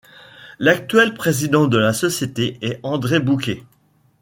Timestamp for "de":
1.67-1.77